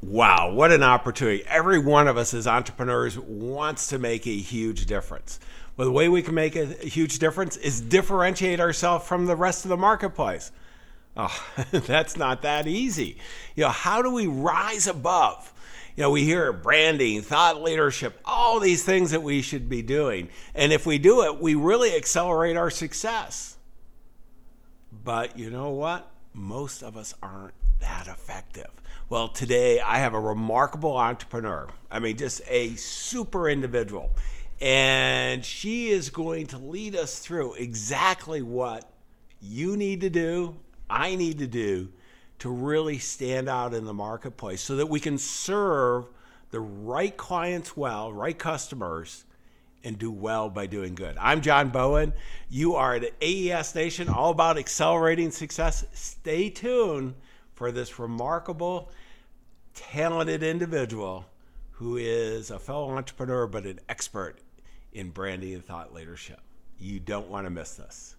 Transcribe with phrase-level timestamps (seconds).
[0.00, 1.44] Wow, what an opportunity.
[1.46, 5.40] Every one of us as entrepreneurs wants to make a huge difference.
[5.76, 9.64] Well, the way we can make a huge difference is differentiate ourselves from the rest
[9.64, 10.52] of the marketplace.
[11.16, 11.36] Oh,
[11.72, 13.18] that's not that easy.
[13.56, 15.52] You know, how do we rise above?
[15.96, 20.28] You know, we hear branding, thought leadership, all these things that we should be doing.
[20.54, 23.56] And if we do it, we really accelerate our success.
[24.92, 26.08] But you know what?
[26.34, 28.70] Most of us aren't that effective.
[29.10, 31.66] Well, today I have a remarkable entrepreneur.
[31.90, 34.10] I mean, just a super individual.
[34.60, 38.84] And she is going to lead us through exactly what
[39.40, 40.56] you need to do,
[40.90, 41.88] I need to do
[42.40, 46.04] to really stand out in the marketplace so that we can serve
[46.50, 49.24] the right clients well, right customers,
[49.84, 51.16] and do well by doing good.
[51.18, 52.12] I'm John Bowen.
[52.50, 55.86] You are at AES Nation, all about accelerating success.
[55.94, 57.14] Stay tuned
[57.58, 58.88] for this remarkable,
[59.78, 61.24] talented individual
[61.70, 64.38] who is a fellow entrepreneur but an expert
[64.92, 66.40] in branding and thought leadership.
[66.80, 68.16] You don't want to miss this.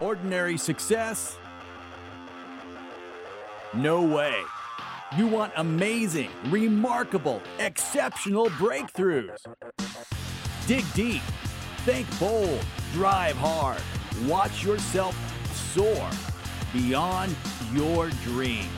[0.00, 1.38] Ordinary success?
[3.74, 4.42] No way.
[5.16, 9.38] You want amazing, remarkable, exceptional breakthroughs.
[10.66, 11.22] Dig deep,
[11.78, 13.80] think bold, drive hard,
[14.26, 15.16] watch yourself
[15.74, 16.08] soar
[16.76, 17.34] beyond
[17.72, 18.68] your dreams.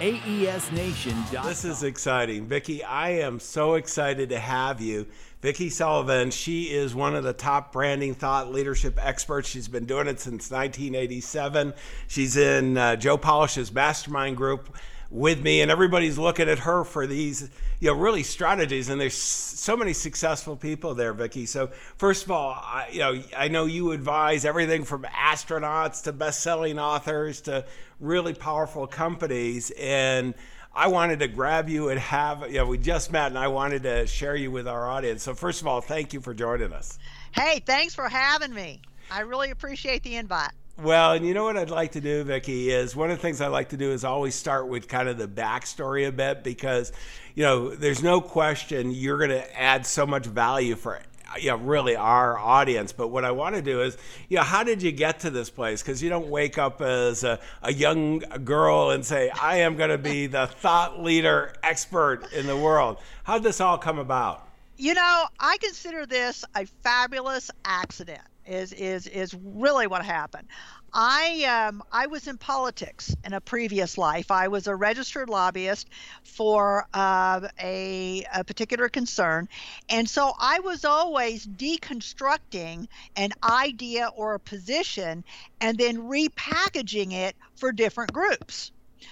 [0.00, 1.46] AESNation.com.
[1.46, 2.46] This is exciting.
[2.46, 5.06] Vicki, I am so excited to have you.
[5.40, 9.48] Vicki Sullivan, she is one of the top branding thought leadership experts.
[9.48, 11.74] She's been doing it since 1987.
[12.08, 14.74] She's in uh, Joe Polish's mastermind group
[15.10, 17.50] with me, and everybody's looking at her for these,
[17.84, 18.88] you know, really strategies.
[18.88, 21.44] And there's so many successful people there, Vicki.
[21.44, 21.66] So
[21.98, 26.78] first of all, I, you know, I know you advise everything from astronauts to best-selling
[26.78, 27.66] authors to
[28.00, 30.32] really powerful companies, and
[30.74, 33.82] I wanted to grab you and have, you know, we just met and I wanted
[33.82, 35.22] to share you with our audience.
[35.22, 36.98] So, first of all, thank you for joining us.
[37.32, 38.80] Hey, thanks for having me.
[39.10, 40.52] I really appreciate the invite.
[40.76, 43.40] Well, and you know what I'd like to do, Vicki, is one of the things
[43.40, 46.90] I like to do is always start with kind of the backstory a bit because,
[47.36, 51.00] you know, there's no question you're going to add so much value for
[51.38, 52.92] you know, really our audience.
[52.92, 53.96] But what I want to do is,
[54.28, 55.82] you know, how did you get to this place?
[55.82, 59.90] Because you don't wake up as a, a young girl and say, I am going
[59.90, 62.98] to be the thought leader expert in the world.
[63.24, 64.48] How did this all come about?
[64.76, 68.22] You know, I consider this a fabulous accident.
[68.46, 70.48] Is is is really what happened.
[70.92, 74.30] I um, I was in politics in a previous life.
[74.30, 75.88] I was a registered lobbyist
[76.22, 79.48] for uh, a, a particular concern,
[79.88, 85.24] and so I was always deconstructing an idea or a position
[85.60, 88.70] and then repackaging it for different groups.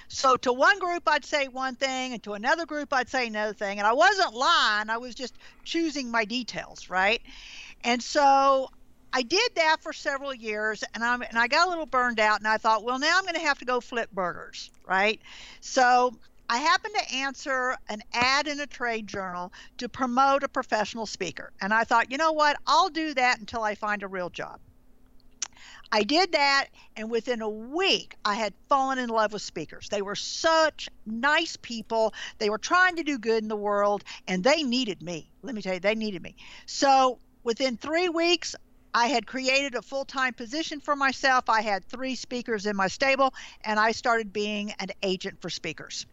[0.09, 3.54] So to one group, I'd say one thing, and to another group, I'd say another
[3.54, 3.78] thing.
[3.78, 7.20] And I wasn't lying, I was just choosing my details, right?
[7.82, 8.69] And so
[9.12, 12.38] I did that for several years, and I'm and I got a little burned out,
[12.38, 15.20] and I thought, well, now I'm going to have to go flip burgers, right?
[15.60, 16.12] So
[16.48, 21.52] I happened to answer an ad in a trade journal to promote a professional speaker,
[21.60, 22.56] and I thought, you know what?
[22.66, 24.60] I'll do that until I find a real job.
[25.94, 29.88] I did that, and within a week, I had fallen in love with speakers.
[29.90, 32.14] They were such nice people.
[32.38, 35.30] They were trying to do good in the world, and they needed me.
[35.42, 36.34] Let me tell you, they needed me.
[36.64, 38.56] So within three weeks,
[38.94, 41.48] I had created a full time position for myself.
[41.48, 46.06] I had three speakers in my stable, and I started being an agent for speakers.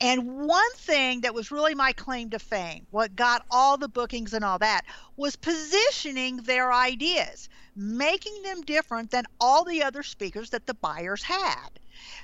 [0.00, 4.32] And one thing that was really my claim to fame, what got all the bookings
[4.32, 4.84] and all that,
[5.16, 11.24] was positioning their ideas, making them different than all the other speakers that the buyers
[11.24, 11.68] had.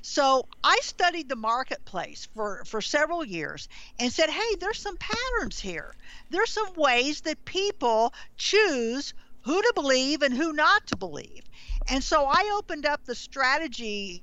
[0.03, 3.69] So I studied the marketplace for, for several years
[3.99, 5.97] and said, hey, there's some patterns here.
[6.31, 11.43] There's some ways that people choose who to believe and who not to believe.
[11.89, 14.23] And so I opened up the strategy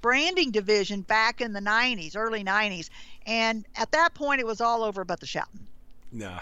[0.00, 2.88] branding division back in the 90s, early 90s.
[3.26, 5.66] And at that point, it was all over but the shouting.
[6.10, 6.38] No.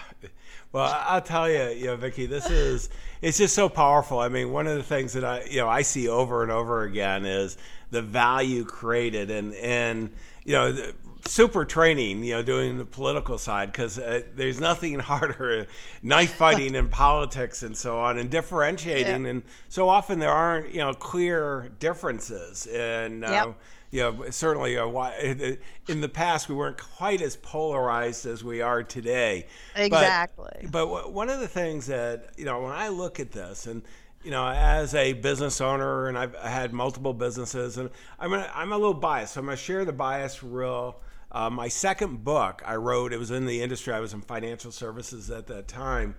[0.73, 2.91] Well, I'll tell you, you know, Vicki, this is,
[3.23, 4.19] it's just so powerful.
[4.19, 6.83] I mean, one of the things that I, you know, I see over and over
[6.83, 7.57] again is
[7.91, 10.11] the value created and, and,
[10.51, 10.93] you know,
[11.25, 15.69] super training, you know, doing the political side because uh, there's nothing harder,
[16.03, 19.23] knife fighting in politics and so on, and differentiating.
[19.23, 19.31] Yeah.
[19.31, 22.67] And so often there aren't, you know, clear differences.
[22.67, 23.61] And, uh, yep.
[23.93, 25.57] you know, certainly uh,
[25.87, 29.47] in the past we weren't quite as polarized as we are today.
[29.77, 30.67] Exactly.
[30.69, 33.83] But, but one of the things that, you know, when I look at this, and
[34.23, 38.73] you know, as a business owner, and I've had multiple businesses, and I'm gonna, I'm
[38.73, 41.01] a little biased, so I'm gonna share the bias real.
[41.33, 43.93] Uh, my second book I wrote, it was in the industry.
[43.95, 46.17] I was in financial services at that time,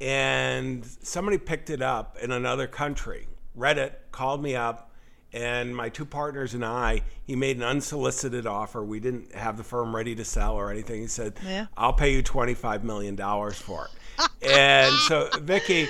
[0.00, 4.90] and somebody picked it up in another country, read it, called me up,
[5.32, 8.82] and my two partners and I, he made an unsolicited offer.
[8.82, 11.02] We didn't have the firm ready to sell or anything.
[11.02, 11.66] He said, Yeah.
[11.76, 13.90] "I'll pay you twenty-five million dollars for it."
[14.42, 15.88] and so, Vicki,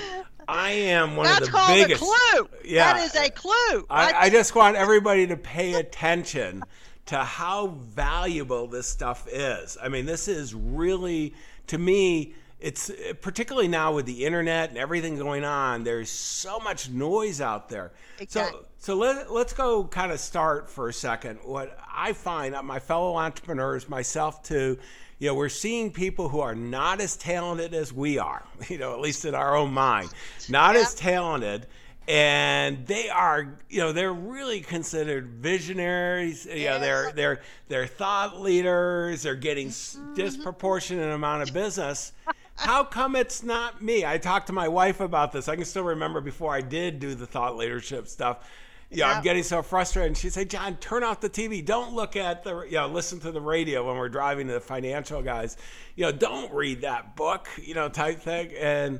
[0.51, 2.01] I am one That's of the called biggest.
[2.01, 2.49] a clue.
[2.65, 2.93] Yeah.
[2.93, 3.85] That is a clue.
[3.89, 6.63] I, I just want everybody to pay attention
[7.05, 9.77] to how valuable this stuff is.
[9.81, 11.33] I mean, this is really,
[11.67, 16.89] to me, it's particularly now with the internet and everything going on, there's so much
[16.89, 17.91] noise out there.
[18.19, 18.59] Exactly.
[18.77, 21.39] So, so let, let's go kind of start for a second.
[21.43, 24.77] What I find, uh, my fellow entrepreneurs, myself too,
[25.21, 28.91] you know, we're seeing people who are not as talented as we are, you know,
[28.93, 30.09] at least in our own mind,
[30.49, 31.67] not as talented
[32.07, 36.47] and they are you know they're really considered visionaries.
[36.47, 39.21] You know they're they're they're thought leaders.
[39.21, 40.15] They're getting s mm-hmm.
[40.15, 42.13] disproportionate amount of business.
[42.55, 44.03] How come it's not me?
[44.03, 45.47] I talked to my wife about this.
[45.47, 48.49] I can still remember before i did do the thought leadership stuff
[48.91, 50.07] yeah, I'm getting so frustrated.
[50.07, 51.63] And she said, John, turn off the TV.
[51.65, 54.59] Don't look at the, you know, listen to the radio when we're driving to the
[54.59, 55.55] financial guys.
[55.95, 58.51] You know, don't read that book, you know, type thing.
[58.59, 58.99] And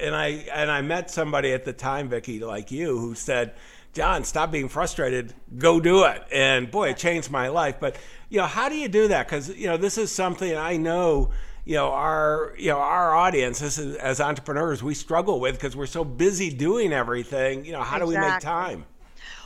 [0.00, 3.54] and I and I met somebody at the time, Vicki, like you, who said,
[3.92, 5.34] "John, stop being frustrated.
[5.56, 7.76] Go do it." And boy, it changed my life.
[7.80, 7.96] But
[8.28, 9.26] you know, how do you do that?
[9.26, 11.30] Because you know, this is something I know.
[11.64, 15.76] You know, our you know our audience, this is as entrepreneurs, we struggle with because
[15.76, 17.64] we're so busy doing everything.
[17.64, 18.84] You know, how do we make time?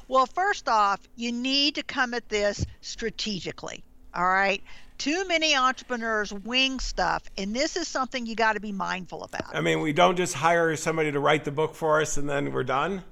[0.08, 3.84] Well, first off, you need to come at this strategically.
[4.14, 4.62] All right.
[4.98, 9.54] Too many entrepreneurs wing stuff, and this is something you got to be mindful about.
[9.54, 12.52] I mean, we don't just hire somebody to write the book for us and then
[12.52, 13.02] we're done.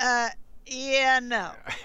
[0.00, 0.30] Uh,
[0.66, 1.52] yeah, no.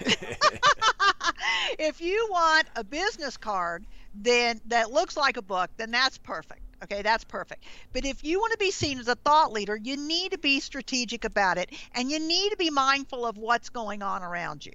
[1.78, 3.84] if you want a business card
[4.14, 6.60] then that looks like a book, then that's perfect.
[6.84, 7.64] Okay, that's perfect.
[7.94, 10.60] But if you want to be seen as a thought leader, you need to be
[10.60, 14.72] strategic about it and you need to be mindful of what's going on around you.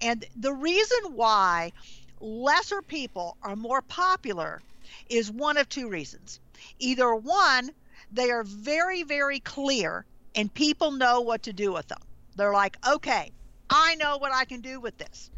[0.00, 1.72] And the reason why
[2.18, 4.62] lesser people are more popular
[5.10, 6.40] is one of two reasons.
[6.78, 7.70] Either one,
[8.10, 12.00] they are very, very clear and people know what to do with them.
[12.36, 13.32] They're like, okay,
[13.68, 15.30] I know what I can do with this.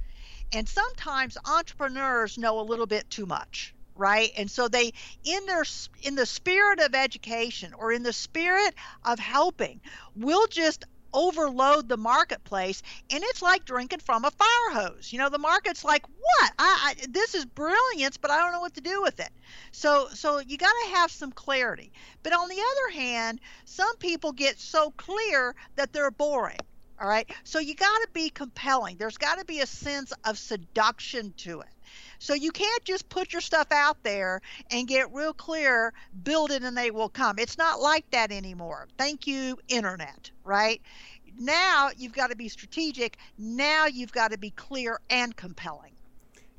[0.53, 4.31] And sometimes entrepreneurs know a little bit too much, right?
[4.37, 4.93] And so they
[5.25, 5.65] in their
[6.03, 8.75] in the spirit of education or in the spirit
[9.05, 9.81] of helping,
[10.15, 10.85] will just
[11.15, 15.13] overload the marketplace and it's like drinking from a fire hose.
[15.13, 16.53] You know the market's like what?
[16.59, 19.31] I, I this is brilliance but i don't know what to do with it.
[19.73, 21.93] So so you got to have some clarity.
[22.23, 26.59] But on the other hand some people get so clear that they're boring
[27.01, 27.29] all right?
[27.43, 28.97] So you got to be compelling.
[28.97, 31.69] There's got to be a sense of seduction to it
[32.19, 34.41] so you can't just put your stuff out there
[34.71, 35.93] and get real clear,
[36.23, 37.39] build it and they will come.
[37.39, 38.89] It's not like that anymore.
[38.99, 40.81] Thank you, internet, right?
[41.39, 43.17] Now you've got to be strategic.
[43.39, 45.93] Now you've got to be clear and compelling.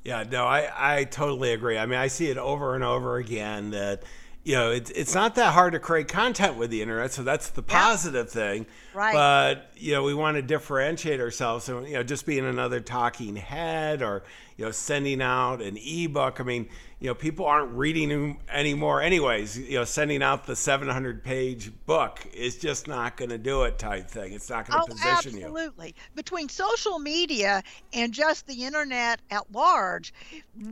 [0.03, 1.77] Yeah, no, I, I totally agree.
[1.77, 4.03] I mean, I see it over and over again that,
[4.43, 7.13] you know, it's, it's not that hard to create content with the internet.
[7.13, 8.65] So that's the positive thing.
[8.93, 9.13] Right.
[9.13, 11.63] But, you know, we want to differentiate ourselves.
[11.63, 14.23] So, you know, just being another talking head or,
[14.57, 16.39] you know, sending out an ebook.
[16.39, 19.57] I mean, you know, people aren't reading them anymore, anyways.
[19.57, 23.77] You know, sending out the 700 page book is just not going to do it,
[23.77, 24.33] type thing.
[24.33, 25.45] It's not going to Oh, position you.
[25.45, 25.95] absolutely.
[26.15, 27.61] Between social media
[27.93, 30.13] and just the internet at large,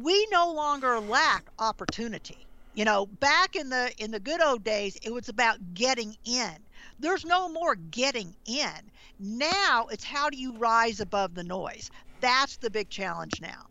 [0.02, 2.46] we no longer lack opportunity.
[2.74, 6.54] You know, back in the in the good old days, it was about getting in.
[7.00, 8.92] There's no more getting in.
[9.20, 11.92] Now it's how do you rise above the noise?
[12.22, 13.66] That's the big challenge now.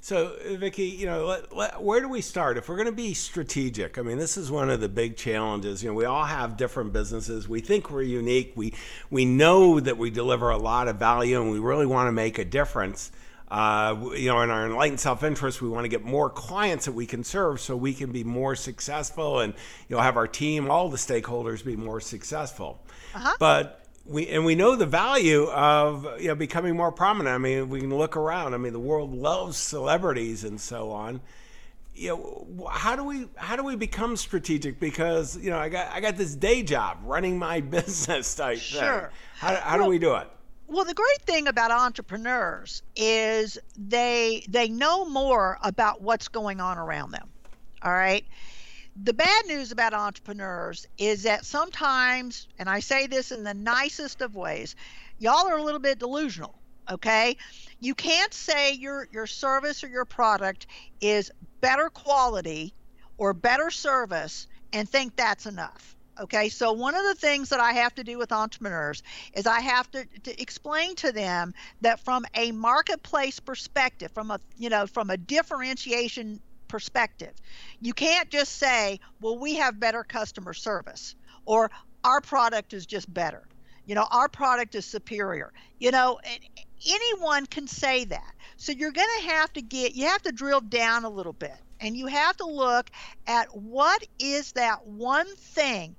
[0.00, 2.56] So, Vicki, you know, let, let, where do we start?
[2.56, 5.82] If we're going to be strategic, I mean, this is one of the big challenges.
[5.82, 7.48] You know, we all have different businesses.
[7.48, 8.52] We think we're unique.
[8.54, 8.74] We
[9.10, 12.38] we know that we deliver a lot of value, and we really want to make
[12.38, 13.10] a difference.
[13.50, 17.06] Uh, you know, in our enlightened self-interest, we want to get more clients that we
[17.06, 19.54] can serve, so we can be more successful, and
[19.88, 22.78] you know, have our team, all the stakeholders, be more successful.
[23.14, 23.34] Uh-huh.
[23.40, 27.34] But we and we know the value of you know becoming more prominent.
[27.34, 28.54] I mean, we can look around.
[28.54, 31.20] I mean, the world loves celebrities and so on.
[31.94, 34.80] You know, how do we how do we become strategic?
[34.80, 38.80] Because you know, I got I got this day job running my business type thing.
[38.80, 39.12] Sure.
[39.36, 40.28] How, how do we do it?
[40.68, 46.78] Well, the great thing about entrepreneurs is they they know more about what's going on
[46.78, 47.28] around them.
[47.82, 48.24] All right.
[49.02, 54.22] The bad news about entrepreneurs is that sometimes, and I say this in the nicest
[54.22, 54.74] of ways,
[55.18, 56.58] y'all are a little bit delusional.
[56.90, 57.36] Okay,
[57.80, 60.66] you can't say your your service or your product
[61.02, 62.72] is better quality
[63.18, 65.96] or better service and think that's enough.
[66.18, 69.02] Okay, so one of the things that I have to do with entrepreneurs
[69.34, 71.52] is I have to, to explain to them
[71.82, 77.32] that from a marketplace perspective, from a you know from a differentiation perspective,
[77.80, 81.14] you can't just say, well, we have better customer service
[81.46, 81.70] or
[82.04, 83.48] our product is just better.
[83.86, 85.52] You know, our product is superior.
[85.78, 86.20] You know,
[86.86, 88.34] anyone can say that.
[88.56, 91.56] So you're going to have to get, you have to drill down a little bit
[91.80, 92.90] and you have to look
[93.26, 95.96] at what is that one thing.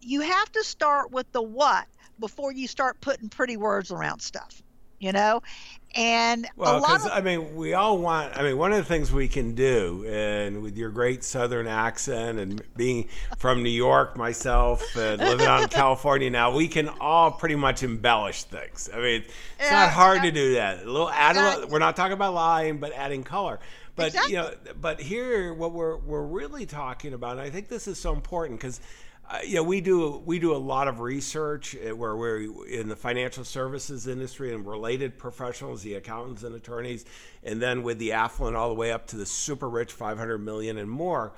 [0.00, 1.86] You have to start with the what
[2.18, 4.63] before you start putting pretty words around stuff
[4.98, 5.42] you know?
[5.96, 9.28] And well because i mean we all want i mean one of the things we
[9.28, 13.08] can do and with your great southern accent and being
[13.38, 17.84] from new york myself and living out in california now we can all pretty much
[17.84, 18.90] embellish things.
[18.92, 19.22] I mean
[19.60, 20.22] it's Yeah, not hard yeah.
[20.24, 20.82] to do that.
[20.82, 23.60] A little add a little, we're not talking about lying but adding color.
[23.96, 24.32] But Exactly.
[24.32, 27.98] you know but here what we're we're really talking about and i think this is
[28.00, 28.80] so important because
[29.30, 32.96] uh, yeah, we do we do a lot of research uh, where we're in the
[32.96, 37.06] financial services industry and related professionals, the accountants and attorneys,
[37.42, 40.76] and then with the affluent all the way up to the super rich, 500 million
[40.76, 41.32] and more.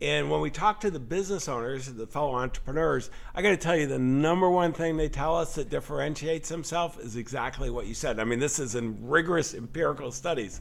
[0.00, 3.76] And when we talk to the business owners, the fellow entrepreneurs, I got to tell
[3.76, 7.94] you, the number one thing they tell us that differentiates themselves is exactly what you
[7.94, 8.20] said.
[8.20, 10.60] I mean, this is in rigorous empirical studies.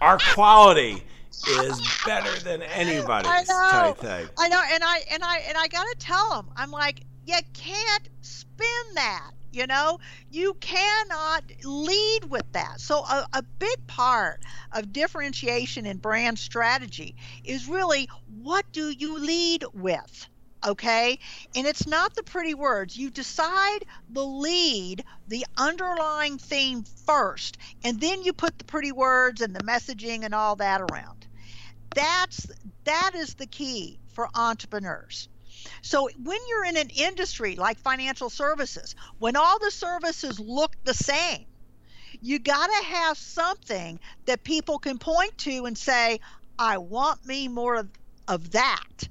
[0.00, 1.02] Our quality
[1.48, 3.70] is better than anybody's I know.
[3.70, 4.28] type thing.
[4.38, 8.08] I know, and I and I and I gotta tell them, I'm like, you can't
[8.20, 9.30] spin that.
[9.52, 9.98] You know,
[10.30, 12.80] you cannot lead with that.
[12.80, 18.08] So a, a big part of differentiation and brand strategy is really
[18.40, 20.28] what do you lead with?
[20.64, 21.18] Okay.
[21.56, 22.96] And it's not the pretty words.
[22.96, 29.40] You decide the lead, the underlying theme first, and then you put the pretty words
[29.40, 31.19] and the messaging and all that around
[31.94, 32.48] that's
[32.84, 35.28] that is the key for entrepreneurs.
[35.82, 40.94] So when you're in an industry like financial services when all the services look the
[40.94, 41.44] same
[42.22, 46.18] you got to have something that people can point to and say
[46.58, 47.88] i want me more of,
[48.30, 49.08] of that.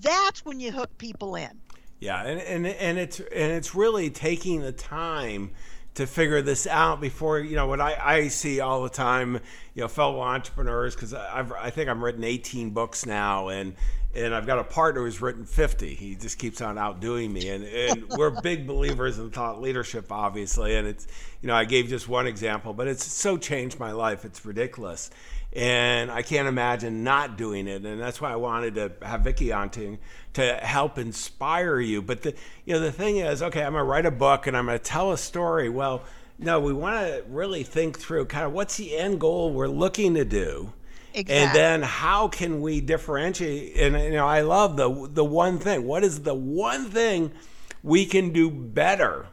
[0.00, 1.60] That's when you hook people in.
[2.00, 5.52] Yeah, and, and and it's and it's really taking the time
[5.94, 9.34] to figure this out before you know what I, I see all the time
[9.74, 13.74] you know fellow entrepreneurs because I've I think I've written 18 books now and
[14.14, 17.64] and I've got a partner who's written 50 he just keeps on outdoing me and,
[17.64, 21.06] and we're big believers in thought leadership obviously and it's
[21.40, 24.24] you know I gave just one example but it's so changed my life.
[24.24, 25.10] It's ridiculous
[25.54, 27.84] and I can't imagine not doing it.
[27.84, 29.98] And that's why I wanted to have Vicki on to,
[30.34, 32.02] to help inspire you.
[32.02, 32.34] But the
[32.64, 35.12] you know the thing is, okay, I'm gonna write a book and I'm gonna tell
[35.12, 35.68] a story.
[35.68, 36.02] Well,
[36.38, 40.14] no, we want to really think through kind of what's the end goal we're looking
[40.14, 40.72] to do.
[41.14, 43.76] And then how can we differentiate?
[43.76, 45.86] And you know, I love the the one thing.
[45.86, 47.30] What is the one thing
[47.84, 49.26] we can do better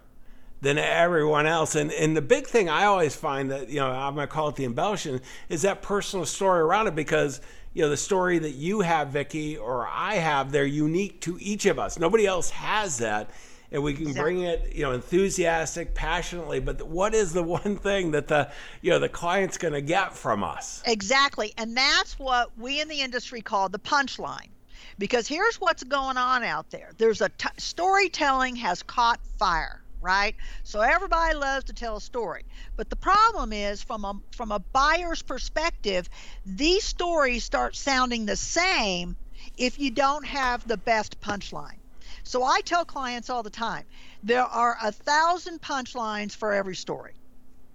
[0.62, 1.76] than everyone else.
[1.76, 4.56] And and the big thing I always find that you know I'm gonna call it
[4.56, 7.42] the embellishment is that personal story around it because
[7.74, 11.66] you know the story that you have, Vicki, or I have, they're unique to each
[11.66, 12.00] of us.
[12.00, 13.30] Nobody else has that.
[13.74, 16.60] And we can bring it, you know, enthusiastic, passionately.
[16.60, 18.52] But what is the one thing that the,
[18.82, 20.84] you know, the client's going to get from us?
[20.86, 21.54] Exactly.
[21.58, 24.50] And that's what we in the industry call the punchline.
[24.98, 26.92] Because here's what's going on out there.
[26.98, 30.36] There's a t- storytelling has caught fire, right?
[30.64, 32.46] So everybody loves to tell a story.
[32.76, 36.10] But the problem is from a from a buyer's perspective,
[36.46, 39.16] these stories start sounding the same
[39.58, 41.80] if you don't have the best punchline.
[42.24, 43.86] So I tell clients all the time,
[44.24, 47.16] there are a thousand punchlines for every story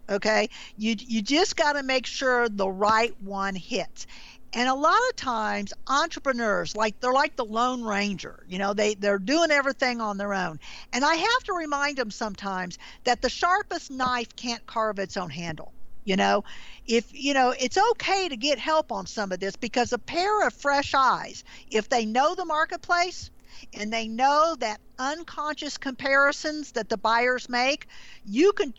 [0.09, 4.07] okay you you just got to make sure the right one hits
[4.53, 8.95] and a lot of times entrepreneurs like they're like the lone ranger you know they
[8.95, 10.59] they're doing everything on their own.
[10.93, 15.31] And i have to remind them sometimes that the sharpest knife can't carve its own
[15.31, 15.75] handle
[16.05, 16.45] you know?
[16.87, 20.47] If you know it's okay to get help on some of this because a pair
[20.47, 23.31] of fresh eyes if they know the marketplace
[23.73, 27.87] and they know that unconscious comparisons that the buyers make
[28.25, 28.73] you can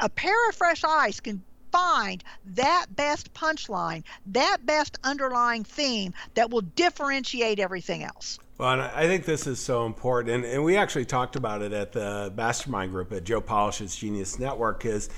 [0.00, 1.44] a pair of fresh eyes can
[1.76, 8.82] find that best punchline that best underlying theme that will differentiate everything else Well, and
[8.82, 12.32] I think this is so important, and, and we actually talked about it at the
[12.34, 14.86] mastermind group at Joe Polish's Genius Network.
[14.86, 15.10] Is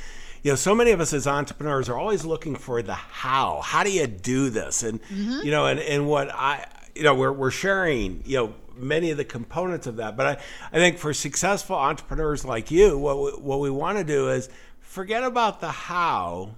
[0.42, 3.60] you know, so many of us as entrepreneurs are always looking for the how.
[3.62, 4.82] How do you do this?
[4.82, 5.44] And mm-hmm.
[5.44, 6.66] you know, and and what I
[6.98, 10.76] you know we're, we're sharing you know many of the components of that but i,
[10.76, 14.48] I think for successful entrepreneurs like you what we, what we want to do is
[14.88, 16.50] forget about the how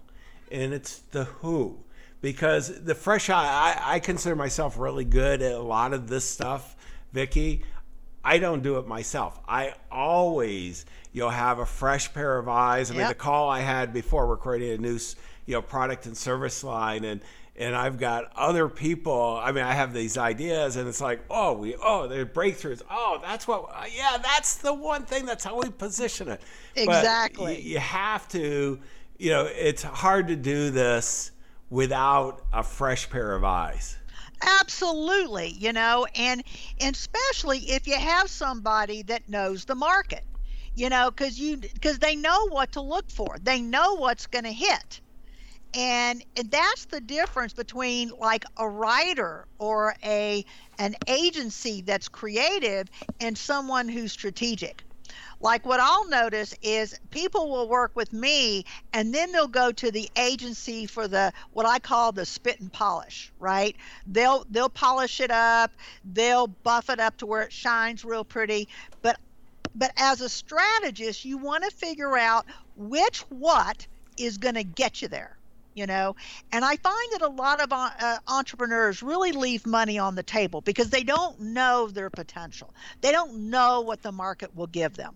[0.52, 1.78] and it's the who.
[2.20, 6.24] Because the fresh eye I, I consider myself really good at a lot of this
[6.24, 6.76] stuff
[7.12, 7.62] vicki
[8.22, 9.40] i don't do it myself.
[9.48, 12.90] I always you'll have a fresh pair of eyes.
[12.90, 14.36] I mean the call i had before we're
[14.74, 14.98] a new
[15.50, 17.20] you know product and service line and
[17.56, 19.38] and I've got other people.
[19.42, 22.80] I mean, I have these ideas, and it's like, oh, we, oh, they're breakthroughs.
[22.90, 25.26] Oh, that's what, yeah, that's the one thing.
[25.26, 26.40] That's how we position it.
[26.74, 27.60] Exactly.
[27.60, 28.80] you have to,
[29.18, 31.32] you know, it's hard to do this
[31.68, 33.98] without a fresh pair of eyes.
[34.42, 36.42] Absolutely, you know, and
[36.80, 40.24] and especially if you have somebody that knows the market,
[40.74, 44.44] you know, because you because they know what to look for, they know what's going
[44.44, 45.02] to hit,
[45.74, 50.44] and, that's the difference between like a writer or a
[50.78, 52.88] an agency that's creative
[53.20, 54.84] and someone who's strategic
[55.40, 59.90] like what I'll notice is people will work with me and then they'll go to
[59.90, 63.76] the agency for the what I call the spit and polish, right?
[64.06, 65.72] They'll they'll polish it up,
[66.04, 68.68] they'll buff it up to where it shines real pretty,
[69.02, 69.18] but
[69.74, 72.46] but as a strategist, you want to figure out
[72.76, 73.86] which what
[74.18, 75.39] is going to get you there
[75.80, 76.14] you know
[76.52, 80.60] and i find that a lot of uh, entrepreneurs really leave money on the table
[80.60, 85.14] because they don't know their potential they don't know what the market will give them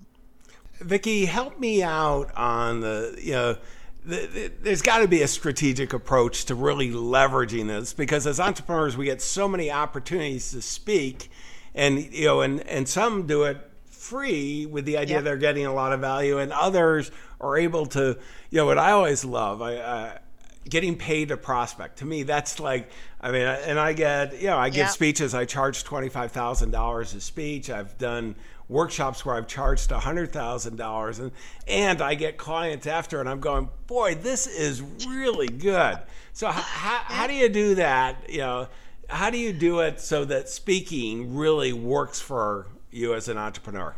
[0.81, 3.57] Vicki, help me out on the, you know,
[4.05, 8.39] the, the, there's got to be a strategic approach to really leveraging this because as
[8.39, 11.31] entrepreneurs, we get so many opportunities to speak,
[11.75, 15.25] and you know, and and some do it free with the idea Yep.
[15.25, 18.19] they're getting a lot of value, and others are able to,
[18.51, 19.77] you know, what I always love, I.
[19.77, 20.19] I
[20.69, 21.99] getting paid to prospect.
[21.99, 22.91] To me that's like
[23.21, 24.91] i mean and i get you know i give Yep.
[24.91, 25.35] speeches.
[25.35, 27.71] I charge $25000 a speech.
[27.71, 28.35] I've done
[28.69, 31.33] workshops where i've charged $100000 and
[31.69, 35.99] and i get clients after and i'm going boy this is really good.
[36.33, 36.61] So how,
[37.05, 38.29] how do you do that?
[38.31, 38.69] You know
[39.11, 43.95] how do you do it so that speaking really works for you as an entrepreneur?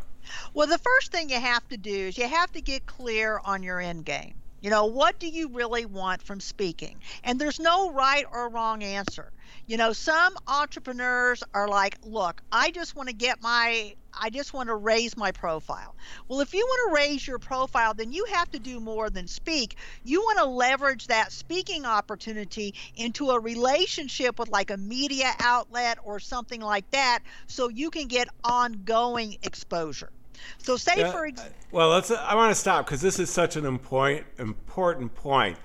[0.53, 3.63] Well, the first thing you have to do is you have to get clear on
[3.63, 4.35] your end game.
[4.61, 7.01] You know, what do you really want from speaking?
[7.23, 9.33] And there's no right or wrong answer.
[9.67, 14.53] You know, some entrepreneurs are like, look, I just want to get my, I just
[14.55, 15.95] want to raise my profile.
[16.29, 19.27] Well, if you want to raise your profile, then you have to do more than
[19.29, 19.79] speak.
[20.03, 25.99] You want to leverage that speaking opportunity into a relationship with like a media outlet
[26.03, 30.11] or something like that so you can get ongoing exposure.
[30.59, 32.11] So, say Yeah, for example, well, let's.
[32.11, 35.59] I want to stop because this is such an important important point.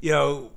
[0.00, 0.50] You know,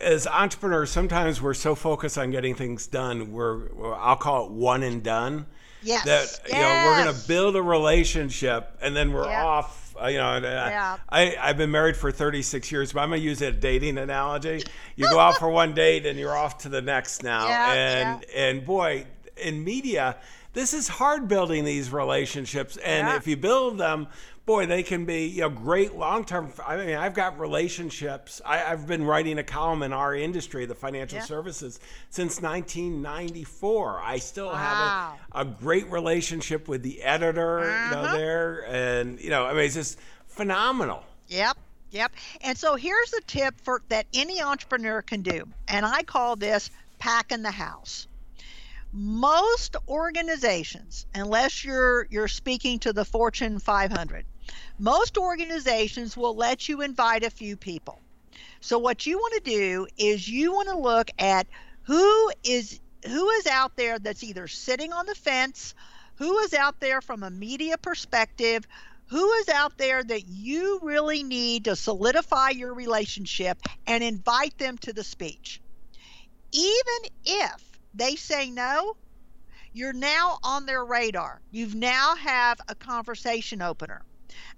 [0.00, 3.32] as entrepreneurs, sometimes we're so focused on getting things done.
[3.32, 5.46] We're I'll call it one and done.
[5.82, 9.44] yes, That you know we're going to build a relationship and then we're Yeah.
[9.44, 9.94] off.
[10.00, 10.96] Uh, you know, uh, Yeah.
[11.10, 14.62] I I've been married for 36 years, but I'm going to use a dating analogy.
[14.96, 18.24] You go out for one date and you're off to the next now, Yeah, and
[18.34, 20.16] and boy, in media,
[20.52, 22.76] this is hard building these relationships.
[22.78, 23.16] And Yeah.
[23.16, 24.08] if you build them,
[24.46, 26.52] boy, they can be you know great long term.
[26.66, 28.40] I mean, I've got relationships.
[28.44, 31.24] I, I've been writing a column in our industry, the financial Yeah.
[31.24, 31.78] services,
[32.10, 34.00] since 1994.
[34.02, 34.54] I still Wow.
[34.56, 38.16] have a, a great relationship with the editor, you know, Uh-huh.
[38.16, 41.04] there, and you know, I mean, it's just phenomenal.
[41.28, 41.56] Yep.
[41.92, 42.12] Yep.
[42.42, 45.48] And so here's a tip for that any entrepreneur can do.
[45.68, 48.06] And I call this packing the house.
[48.92, 54.24] Most organizations, unless you're you're speaking to the Fortune 500,
[54.78, 58.00] most organizations will let you invite a few people.
[58.60, 61.46] So what you want to do is you want to look at
[61.82, 65.74] who is who is out there that's either sitting on the fence,
[66.16, 68.66] who is out there from a media perspective,
[69.06, 74.78] who is out there that you really need to solidify your relationship and invite them
[74.78, 75.60] to the speech.
[76.52, 78.96] Even if they say no,
[79.72, 81.40] you're now on their radar.
[81.50, 84.02] You've now have a conversation opener.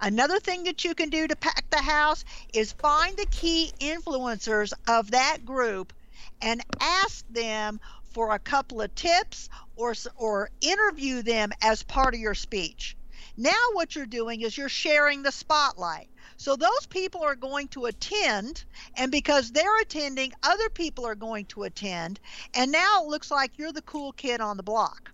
[0.01, 4.73] Another thing that you can do to pack the house is find the key influencers
[4.89, 5.93] of that group
[6.41, 7.81] and ask them
[8.13, 12.97] for a couple of tips or or interview them as part of your speech.
[13.37, 16.09] Now what you're doing is you're sharing the spotlight.
[16.43, 18.65] So those people are going to attend
[18.97, 22.19] and because they're attending, other people are going to attend
[22.53, 25.13] and now it looks like you're the cool kid on the block.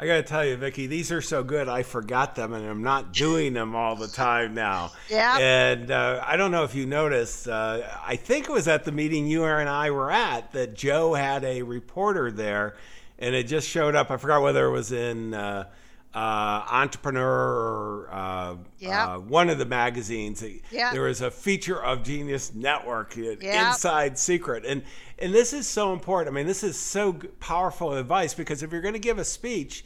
[0.00, 1.68] I got to tell you, Vicki, these are so good.
[1.68, 4.90] I forgot them, and I'm not doing them all the time now.
[5.08, 5.38] Yeah.
[5.38, 7.48] And uh, I don't know if you noticed.
[7.48, 11.14] Uh, I think it was at the meeting you and I were at that Joe
[11.14, 12.76] had a reporter there,
[13.20, 14.10] and it just showed up.
[14.10, 15.32] I forgot whether it was in.
[15.32, 15.68] Uh,
[16.16, 19.14] uh, entrepreneur uh, Yeah.
[19.16, 20.42] uh, one of the magazines.
[20.70, 20.92] Yeah.
[20.92, 23.68] There was a feature of Genius Network, Yeah.
[23.68, 24.82] inside secret, and
[25.18, 26.34] and this is so important.
[26.34, 29.84] I mean, this is so powerful advice because if you're going to give a speech,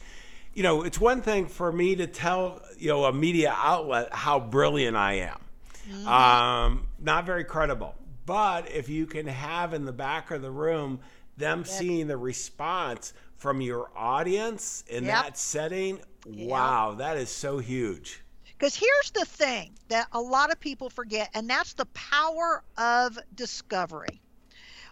[0.53, 4.39] you know, it's one thing for me to tell you know a media outlet how
[4.39, 6.07] brilliant I am.
[6.07, 7.95] Um, not very credible.
[8.25, 10.99] But if you can have in the back of the room
[11.37, 15.23] them seeing the response from your audience in Yep.
[15.23, 18.21] that setting, wow, that is so huge.
[18.57, 23.17] Because here's the thing that a lot of people forget, and that's the power of
[23.33, 24.21] discovery.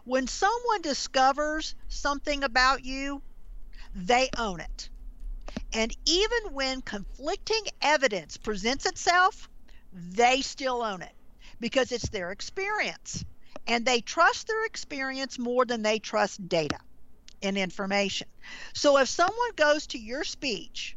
[0.06, 3.22] When someone discovers something about you,
[3.94, 4.90] they own it.
[5.74, 9.48] And even when conflicting evidence presents itself,
[9.94, 11.14] they still own it
[11.60, 13.24] because it's their experience.
[13.68, 16.80] And they trust their experience more than they trust data
[17.44, 18.28] and information.
[18.74, 20.96] So if someone goes to your speech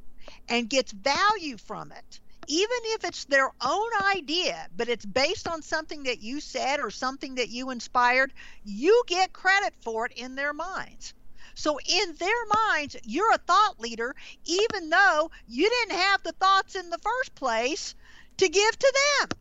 [0.49, 5.63] and gets value from it, even if it's their own idea, but it's based on
[5.63, 8.33] something that you said or something that you inspired,
[8.65, 11.15] you get credit for it in their minds.
[11.55, 16.77] So, in their minds, you're a thought leader, even though you didn't have the thoughts
[16.77, 17.95] in the first place
[18.39, 19.39] to give to them.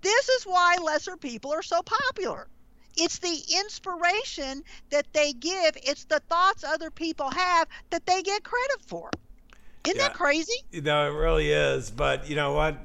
[0.00, 2.48] This is why lesser people are so popular.
[2.96, 8.44] It's the inspiration that they give, it's the thoughts other people have that they get
[8.44, 9.10] credit for.
[9.84, 10.08] Isn't Yeah.
[10.08, 10.52] that crazy?
[10.70, 11.90] You know, it really is.
[11.90, 12.76] But you know what?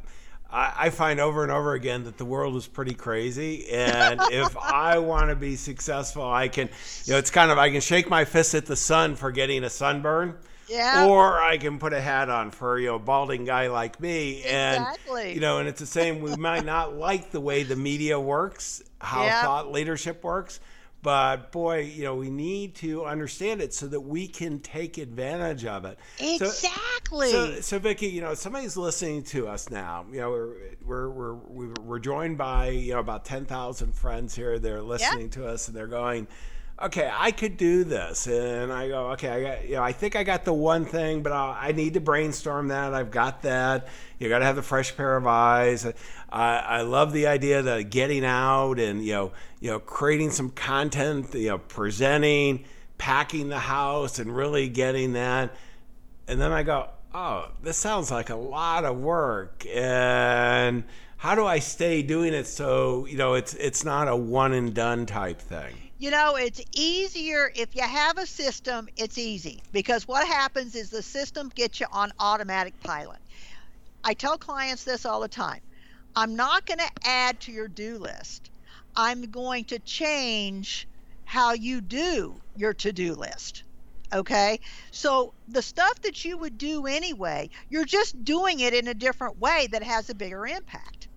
[0.52, 3.68] I, I find over and over again that the world is pretty crazy.
[3.72, 6.70] And if I want to be successful, I can,
[7.06, 9.64] you know, it's kind of, I can shake my fist at the sun for getting
[9.64, 10.36] a sunburn.
[10.70, 11.08] Yeah.
[11.08, 14.44] Or I can put a hat on for, you know, a balding guy like me.
[14.44, 15.34] And, Exactly.
[15.34, 16.22] you know, and it's the same.
[16.22, 19.42] We might not like the way the media works, how Yeah.
[19.44, 20.62] thought leadership works.
[21.04, 25.66] But boy, you know, we need to understand it so that we can take advantage
[25.66, 26.00] of it.
[26.18, 27.30] Exactly.
[27.30, 30.06] so, so Vicki, you know, somebody's listening to us now.
[30.12, 34.34] You know, we're we're we're, we're- we're joined by you know about ten thousand friends
[34.34, 34.58] here.
[34.60, 36.28] They're listening to us, and they're going,
[36.82, 40.16] "Okay, I could do this." And I go, "Okay, I got you know, I think
[40.16, 42.94] I got the one thing, but i I need to brainstorm that.
[42.94, 43.88] I've got that.
[44.20, 45.86] You got to have the fresh pair of eyes.
[46.32, 50.50] I, I love the idea of getting out and you know you know creating some
[50.50, 52.66] content, you know, presenting."
[53.00, 55.54] Packing the house and really getting that
[56.28, 59.66] and then I go, oh, this sounds like a lot of work.
[59.74, 60.84] And
[61.18, 64.74] how do I stay doing it so you know it's it's not a one and
[64.74, 65.76] done type thing?
[66.04, 70.90] You know, it's easier if you have a system, it's easy because what happens is
[70.90, 73.20] the system gets you on automatic pilot.
[74.04, 75.62] I tell clients this all the time.
[76.14, 78.50] I'm not going to add to your do list.
[78.98, 80.90] I'm going to change
[81.24, 83.64] how you do your to do list.
[84.12, 84.60] Okay?
[84.92, 89.40] So the stuff that you would do anyway, you're just doing it in a different
[89.40, 91.08] way that has a bigger impact.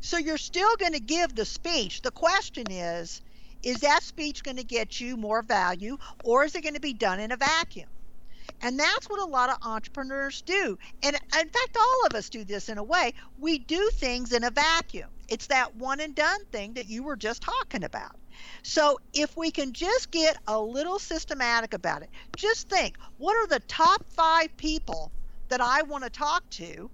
[0.00, 2.02] So you're still going to give the speech.
[2.02, 3.20] The question is,
[3.62, 6.94] is that speech going to get you more value or is it going to be
[6.94, 7.88] done in a vacuum?
[8.60, 10.78] And that's what a lot of entrepreneurs do.
[11.02, 13.12] And in fact, all of us do this in a way.
[13.36, 15.10] We do things in a vacuum.
[15.28, 18.12] It's that one and done thing that you were just talking about.
[18.62, 23.46] So if we can just get a little systematic about it, just think what are
[23.48, 25.12] the top five people
[25.48, 26.90] that I want to talk to?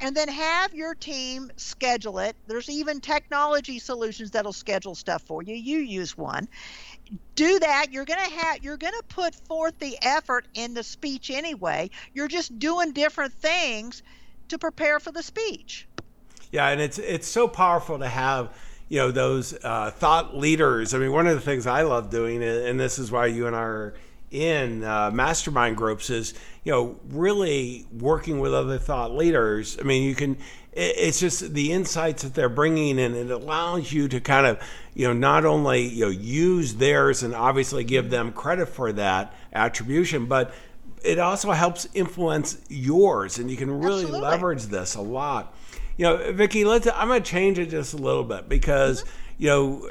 [0.00, 2.36] And then have your team schedule it.
[2.46, 5.54] There's even technology solutions that'll schedule stuff for you.
[5.54, 6.48] You use one
[7.34, 10.82] do that you're going to have you're going to put forth the effort in the
[10.82, 14.02] speech anyway you're just doing different things
[14.48, 15.86] to prepare for the speech
[16.52, 18.50] Yeah, and it's it's so powerful to have
[18.88, 20.94] you know those uh, thought leaders.
[20.94, 23.54] I mean, one of the things I love doing, and this is why you and
[23.54, 23.94] I are
[24.30, 29.78] in uh, mastermind groups, is you know really working with other thought leaders.
[29.80, 30.32] I mean, you can.
[30.72, 34.58] it- It's just the insights that they're bringing, and it allows you to kind of,
[34.94, 39.34] you know, not only you know use theirs and obviously give them credit for that
[39.52, 40.52] attribution, but
[41.02, 44.20] it also helps influence yours, and you can really Absolutely.
[44.20, 45.54] leverage this a lot.
[45.96, 46.86] You know, Vicki, let's.
[46.94, 49.04] I'm going to change it just a little bit because
[49.38, 49.88] you know,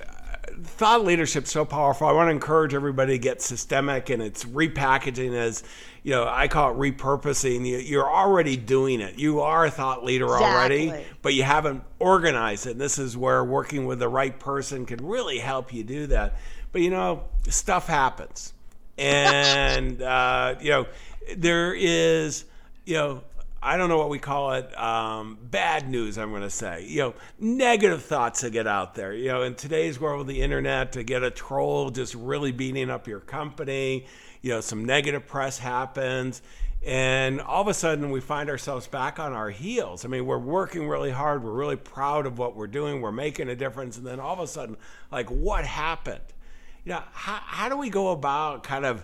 [0.63, 2.08] thought leadership's so powerful.
[2.08, 5.63] I want to encourage everybody to get systemic, and it's repackaging as,
[6.04, 7.65] you know, I call it repurposing.
[7.65, 9.17] You, you're already doing it.
[9.20, 12.72] You are a thought leader already, but you haven't organized it.
[12.72, 16.38] And this is where working with the right person can really help you do that.
[16.72, 18.54] But you know, stuff happens
[18.98, 20.86] and uh, you know,
[21.36, 22.46] there is,
[22.86, 23.24] you know,
[23.62, 26.86] I don't know what we call it, um, bad news, I'm going to say.
[26.88, 29.13] You know, negative thoughts that get out there.
[29.13, 32.89] You know, in today's world of the internet, to get a troll just really beating
[32.89, 34.06] up your company,
[34.41, 36.41] you know, some negative press happens.
[36.86, 40.06] And all of a sudden, we find ourselves back on our heels.
[40.06, 41.43] I mean, we're working really hard.
[41.43, 43.02] We're really proud of what we're doing.
[43.02, 43.98] We're making a difference.
[43.98, 44.78] And then all of a sudden,
[45.12, 46.22] like, what happened?
[46.86, 49.04] You know, how, how do we go about kind of,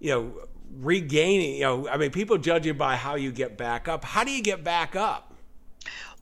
[0.00, 0.32] you know,
[0.80, 4.04] regaining, you know, I mean, people judge you by how you get back up.
[4.04, 5.34] How do you get back up?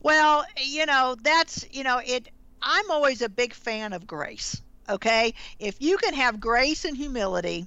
[0.01, 2.27] Well, you know, that's, you know, it,
[2.61, 4.61] I'm always a big fan of grace.
[4.89, 5.33] Okay.
[5.59, 7.65] If you can have grace and humility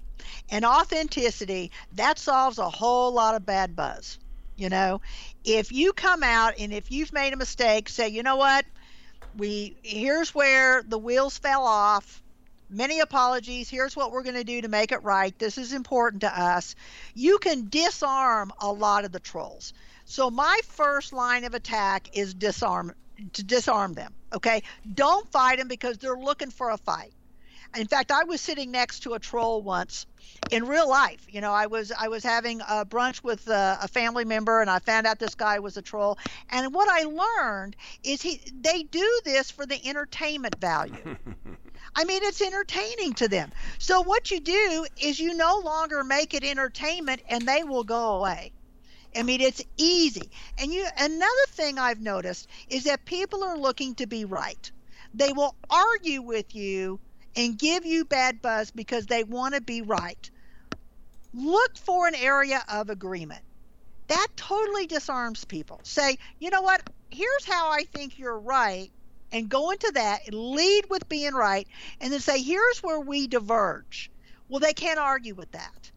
[0.51, 4.19] and authenticity, that solves a whole lot of bad buzz.
[4.57, 5.01] You know,
[5.45, 8.65] if you come out and if you've made a mistake, say, you know what,
[9.37, 12.23] we, here's where the wheels fell off
[12.75, 13.71] many apologies.
[13.71, 15.37] Here's what we're going to do to make it right.
[15.39, 16.75] This is important to us.
[17.15, 19.73] You can disarm a lot of the trolls.
[20.05, 22.93] So my first line of attack is disarm
[23.35, 24.13] to disarm them.
[24.33, 27.13] Okay, don't fight them because they're looking for a fight.
[27.77, 30.07] In fact, I was sitting next to a troll once
[30.51, 31.27] in real life.
[31.29, 34.71] You know, I was I was having a brunch with a, a, family member, and
[34.71, 36.19] I found out this guy was a troll.
[36.51, 41.17] And what I learned is he they do this for the entertainment value.
[41.97, 43.53] I mean, it's entertaining to them.
[43.79, 48.17] So what you do is you no longer make it entertainment, and they will go
[48.17, 48.53] away.
[49.17, 50.31] I mean, it's easy.
[50.59, 54.71] And you another thing I've noticed is that people are looking to be right.
[55.15, 56.99] They will argue with you
[57.37, 60.31] and give you bad buzz because they want to be right.
[61.33, 63.43] Look for an area of agreement.
[64.09, 65.81] That totally disarms people.
[65.85, 66.83] Say, you know what?
[67.11, 68.91] Here's how I think you're right
[69.35, 71.69] and go into that and lead with being right
[72.01, 74.11] and then say here's where we diverge.
[74.49, 75.93] Well they can't argue with that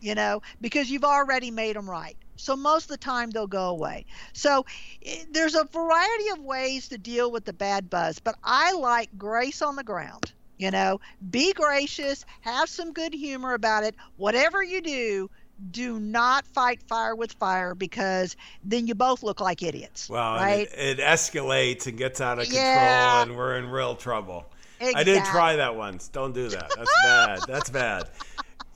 [0.00, 2.16] you know because you've already made them right.
[2.36, 4.06] So most of the time they'll go away.
[4.34, 4.64] So
[5.04, 9.10] eh, there's a variety of ways to deal with the bad buzz but i like
[9.16, 10.98] grace on the ground you know.
[11.30, 13.94] Be gracious have some good humor about it.
[14.16, 15.30] Whatever you do
[15.70, 20.08] do not fight fire with fire because then you both look like idiots.
[20.08, 20.68] Well, right?
[20.72, 23.22] it, it, escalates and gets out of control, yeah.
[23.22, 24.46] and we're in real trouble.
[24.80, 25.00] Exactly.
[25.00, 26.08] I did try that once.
[26.08, 26.70] Don't do that.
[26.76, 27.40] That's bad.
[27.48, 28.08] That's bad.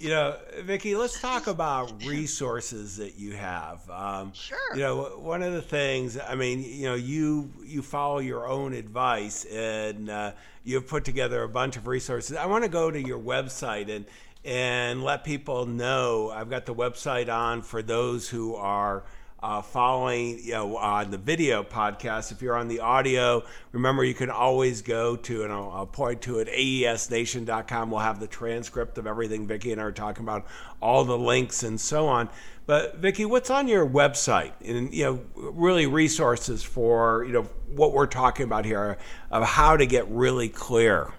[0.01, 3.89] You know, Vicki, let's talk about resources that you have.
[3.89, 4.59] Um, sure.
[4.75, 6.19] You know, one of the things.
[6.19, 10.33] I mean, you know, you you follow your own advice, and uh,
[10.65, 12.37] you've put together a bunch of resources.
[12.37, 14.05] I want to go to your website and
[14.45, 16.31] and let people know.
[16.31, 19.05] I've got the website on for those who are
[19.43, 22.31] uh, following you know on the video podcast.
[22.31, 26.23] If you're on the audio, remember you can always go to and I'll, I'll point
[26.23, 27.91] to it aesnation.com.
[27.91, 30.47] We'll have the transcript of everything Vicki and I are talking about,
[30.81, 32.29] all the links and so on.
[32.67, 34.53] But Vicki, what's on your website?
[34.65, 37.43] And you know, really resources for you know
[37.75, 38.99] what we're talking about here
[39.31, 41.13] of how to get really clear.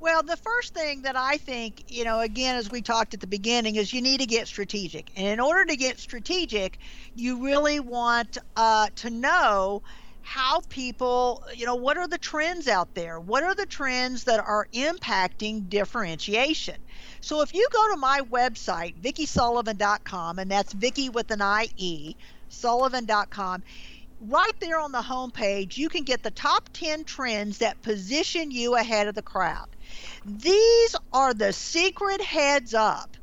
[0.00, 3.26] Well, the first thing that I think, you know, again, as we talked at the
[3.26, 5.10] beginning, is you need to get strategic.
[5.14, 6.78] And in order to get strategic,
[7.14, 9.82] you really want uh, to know
[10.22, 13.20] how people, you know, what are the trends out there?
[13.20, 16.76] What are the trends that are impacting differentiation?
[17.20, 22.16] So if you go to my website, vickisullivan.com, and that's Vicki with an I-E,
[22.48, 23.62] sullivan.com,
[24.20, 28.76] right there on the homepage, you can get the top 10 trends that position you
[28.76, 29.68] ahead of the crowd.
[30.24, 33.16] These are the secret heads up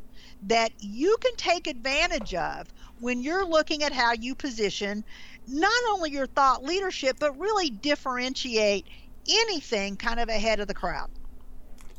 [0.44, 2.68] that you can take advantage of
[3.00, 5.04] when you're looking at how you position
[5.48, 8.86] not only your thought leadership, but really differentiate
[9.30, 11.10] anything kind of ahead of the crowd.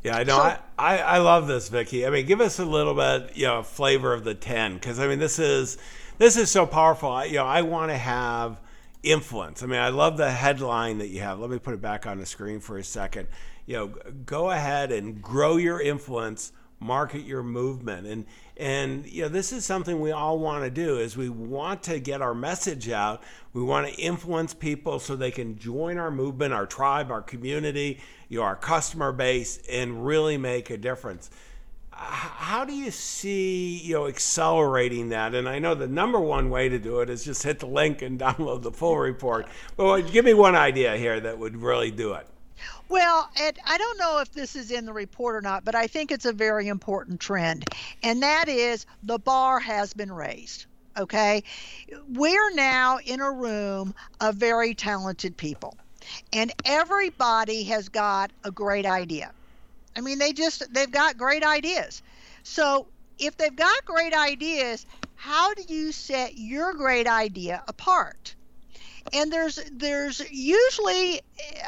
[0.03, 0.37] Yeah, I know.
[0.37, 2.07] So, I, I, I love this, Vicki.
[2.07, 5.09] I mean, give us a little bit, you know, flavor of the ten, because I
[5.09, 5.77] mean, this is
[6.19, 7.11] this is so powerful.
[7.11, 8.61] I, you know, I want to have
[9.03, 9.63] influence.
[9.63, 11.39] I mean, I love the headline that you have.
[11.39, 13.29] Let me put it back on the screen for a second
[13.69, 13.89] you know,
[14.25, 18.07] go ahead and grow your influence, market your movement.
[18.07, 18.25] And
[18.57, 22.01] and you know, this is something we all want to do is we want to
[22.01, 23.23] get our message out.
[23.53, 28.01] We want to influence people so they can join our movement, our tribe, our community,
[28.31, 31.31] you know, our customer base and really make a difference
[32.01, 36.69] how do you see you know accelerating that and i know the number one way
[36.69, 40.25] to do it is just hit the link and download the full report but give
[40.25, 42.27] me one idea here that would really do it
[42.89, 46.11] well, I don't know if this is in the report or not, but I think
[46.11, 47.67] it's a very important trend.
[48.03, 50.67] And that is the bar has been raised.
[50.97, 51.45] Okay.
[52.09, 55.77] We're now in a room of very talented people,
[56.33, 59.33] and everybody has got a great idea.
[59.99, 62.03] I mean, they just, they've got great ideas.
[62.45, 68.37] So if they've got great ideas, how do you set your great idea apart?
[69.13, 71.21] and there's there's usually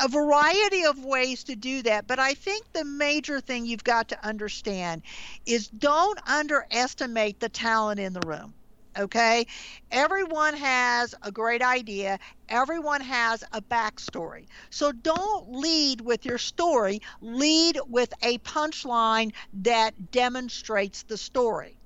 [0.02, 4.08] a variety of ways to do that but i think the major thing you've got
[4.08, 5.02] to understand
[5.46, 8.54] is don't underestimate the talent in the room
[8.98, 9.46] okay?
[9.90, 12.18] Everyone has a great idea.
[12.48, 14.46] Everyone has a backstory.
[14.70, 17.00] So don't lead with your story.
[17.20, 21.76] Lead with a punchline that demonstrates the story.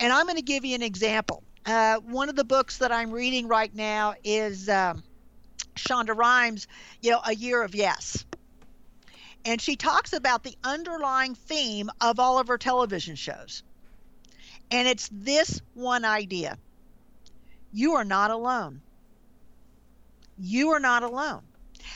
[0.00, 1.42] And i'm going to give you an example.
[1.66, 5.02] Uh, one of the books that I'm reading right now is um,
[5.76, 6.66] Shonda Rhimes,
[7.00, 8.24] you know, A Year of Yes.
[9.46, 13.62] And she talks about the underlying theme of all of her television shows.
[14.74, 16.58] And it's this one idea
[17.72, 18.82] you are not alone.
[20.36, 21.42] You are not alone.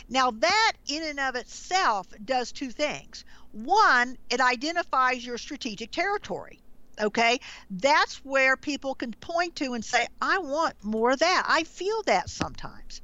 [0.09, 3.25] Now, that in and of itself does two things.
[3.51, 6.61] One, it identifies your strategic territory
[7.01, 7.39] okay
[7.71, 12.03] that's where people can point to and say i want more of that i feel
[12.07, 13.01] that sometimes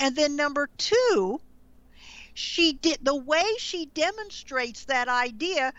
[0.00, 1.40] and then number two
[2.34, 5.72] she did the way she demonstrates that idea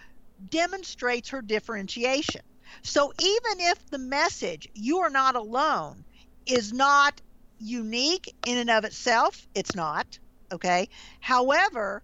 [0.49, 2.41] demonstrates her differentiation
[2.83, 6.03] so even if the message you are not alone
[6.45, 7.21] is not
[7.59, 10.19] unique in and of itself it's not
[10.51, 10.87] okay
[11.19, 12.03] however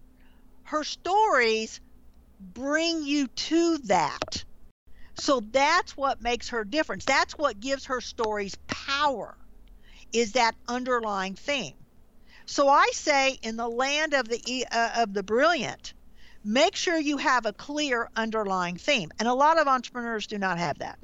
[0.64, 1.80] her stories
[2.40, 4.44] bring you to that
[5.18, 7.04] so that's what makes her difference.
[7.04, 9.36] That's what gives her stories power.
[10.12, 11.74] Is that underlying theme.
[12.46, 15.94] So I say in the land of the uh, of the brilliant,
[16.48, 19.10] make sure you have a clear underlying theme.
[19.18, 20.98] And a lot of entrepreneurs do not have that.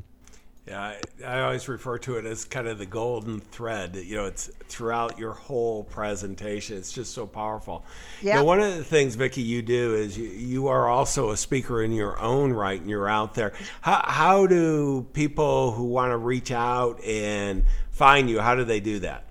[0.67, 3.97] Yeah, I, I, always refer to it as kind of the golden thread.
[3.97, 6.79] You know, it's throughout your whole presentation.
[6.79, 7.85] It's just so powerful.
[8.23, 8.41] Yeah.
[8.41, 11.93] one of the things, Vicki, you do is you, you are also a speaker in
[11.93, 13.53] your own right, and you're out there.
[13.83, 18.41] How, how do people who want to reach out and find you?
[18.41, 19.25] How do they do that?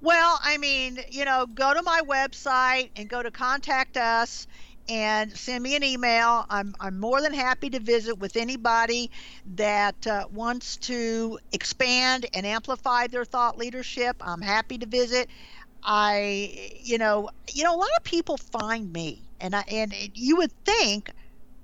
[0.00, 4.46] Well, I mean, you know, go to my website and go to contact us
[4.88, 6.46] and send me an email.
[6.48, 9.10] I'm, I'm more than happy to visit with anybody
[9.56, 14.16] that uh, wants to expand and amplify their thought leadership.
[14.20, 15.28] I'm happy to visit.
[15.82, 20.36] I, you know, you know, a lot of people find me, and I, and you
[20.36, 21.10] would think,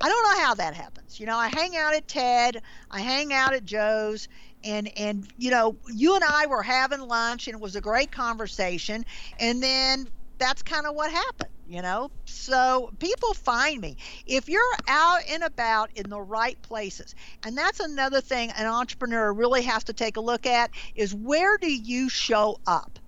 [0.01, 1.19] I don't know how that happens.
[1.19, 4.29] You know, I hang out at TED, I hang out at Joe's,
[4.63, 8.13] and and you know, you and I were having lunch, and it was a great
[8.13, 9.05] conversation,
[9.39, 10.09] and then
[10.39, 12.11] that's kind of what happened you know?
[12.27, 13.97] So people find me.
[14.27, 19.33] If you're out and about in the right places and that's another thing an entrepreneur
[19.33, 22.99] really has to take a look at is where do you show up?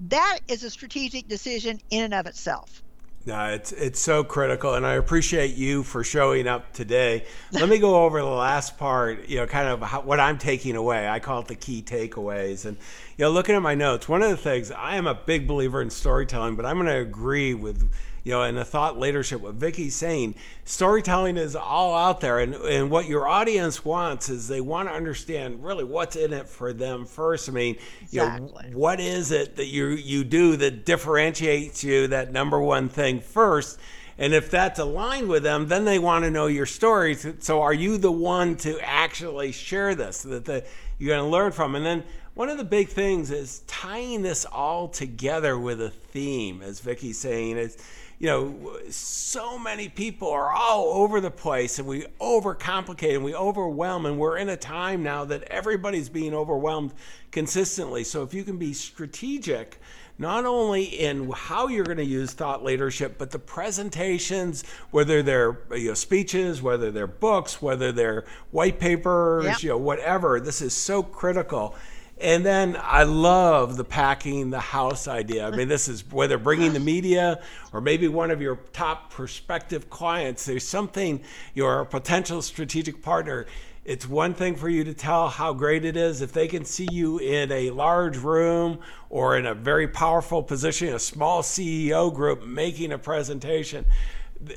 [0.00, 2.82] That is a strategic decision in and of itself
[3.26, 7.26] no, it's it's so critical, and I appreciate you for showing up today.
[7.52, 9.28] Let me go over the last part.
[9.28, 11.06] You know, kind of how, what I'm taking away.
[11.06, 12.64] I call it the key takeaways.
[12.64, 12.78] And
[13.18, 15.82] you know, looking at my notes, one of the things I am a big believer
[15.82, 17.90] in storytelling, but I'm going to agree with
[18.24, 22.38] you know, and the thought leadership, what Vicki's saying, storytelling is all out there.
[22.38, 26.48] And, and what your audience wants is they want to understand really what's in it
[26.48, 27.48] for them first.
[27.48, 28.64] I mean, exactly.
[28.64, 32.88] you know, what is it that you, you do that differentiates you, that number one
[32.88, 33.78] thing first?
[34.18, 37.16] And if that's aligned with them, then they want to know your story.
[37.38, 40.62] So are you the one to actually share this that the,
[40.98, 41.74] you're going to learn from?
[41.74, 42.04] And then
[42.34, 47.18] one of the big things is tying this all together with a theme, as Vicki's
[47.18, 47.78] saying, is
[48.20, 53.34] you know, so many people are all over the place and we overcomplicate and we
[53.34, 54.04] overwhelm.
[54.04, 56.92] And we're in a time now that everybody's being overwhelmed
[57.32, 58.04] consistently.
[58.04, 59.80] So if you can be strategic,
[60.18, 65.58] not only in how you're going to use thought leadership, but the presentations, whether they're
[65.74, 69.62] you know, speeches, whether they're books, whether they're white papers, yep.
[69.62, 70.40] you know, whatever.
[70.40, 71.74] This is so critical.
[72.20, 75.46] And then I love the packing the house idea.
[75.46, 77.40] I mean, this is whether bringing the media
[77.72, 81.22] or maybe one of your top prospective clients, there's something,
[81.54, 83.46] your potential strategic partner.
[83.86, 86.88] It's one thing for you to tell how great it is if they can see
[86.92, 92.44] you in a large room or in a very powerful position, a small CEO group
[92.44, 93.86] making a presentation.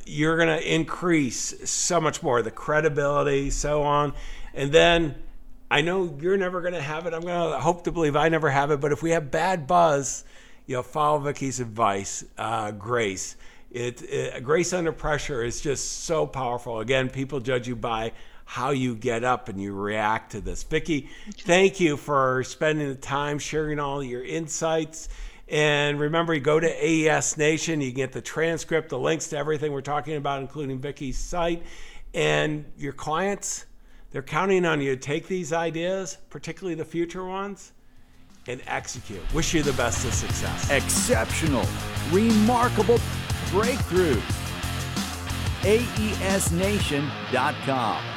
[0.06, 4.14] You're going to increase so much more the credibility, so on.
[4.54, 5.16] And then
[5.74, 7.16] I know you're never going to have it.
[7.16, 8.80] I'm going to hope to believe I never have it.
[8.80, 10.24] But if we have bad buzz,
[10.68, 12.24] you know, follow Vicki's advice.
[12.38, 13.36] Uh, grace.
[13.72, 16.80] It, it, grace under pressure is just so powerful.
[16.80, 18.12] Again, people judge you by
[18.46, 20.62] how you get up and you react to this.
[20.62, 25.10] Vicki, thank you for spending the time sharing all your insights.
[25.48, 29.72] And remember, you go to AES Nation, you get the transcript, the links to everything
[29.72, 31.64] we're talking about, including Vicki's site.
[32.14, 33.66] And your clients,
[34.14, 37.74] they're counting on you to take these ideas, particularly the future ones,
[38.48, 39.22] and execute.
[39.34, 40.70] Wish you the best of success.
[40.70, 41.66] Exceptional,
[42.12, 43.00] remarkable
[43.52, 44.22] breakthrough.
[45.64, 48.13] AESNation.com.